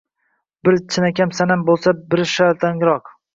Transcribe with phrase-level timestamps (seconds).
[0.67, 3.15] Biri chinakam sanam bo‘lsa, biri satangroq